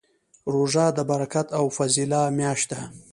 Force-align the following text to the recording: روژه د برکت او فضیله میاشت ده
روژه 0.53 0.85
د 0.97 0.99
برکت 1.09 1.47
او 1.57 1.65
فضیله 1.77 2.21
میاشت 2.37 2.67
ده 2.71 2.81